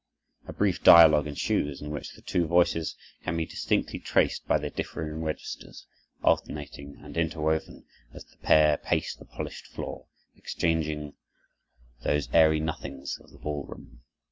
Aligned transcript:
A 0.47 0.53
brief 0.53 0.81
dialogue 0.81 1.27
ensues, 1.27 1.79
in 1.79 1.91
which 1.91 2.15
the 2.15 2.23
two 2.23 2.47
voices 2.47 2.95
can 3.21 3.37
be 3.37 3.45
distinctly 3.45 3.99
traced 3.99 4.47
by 4.47 4.57
their 4.57 4.71
differing 4.71 5.21
registers, 5.21 5.85
alternating 6.23 6.97
and 7.03 7.15
interwoven, 7.15 7.85
as 8.11 8.25
the 8.25 8.37
pair 8.37 8.77
pace 8.77 9.13
the 9.13 9.25
polished 9.25 9.67
floor, 9.67 10.07
exchanging 10.35 11.13
those 12.03 12.27
airy 12.33 12.59
nothings 12.59 13.19
of 13.19 13.29
the 13.29 13.37
ball 13.37 13.63
room. 13.65 14.01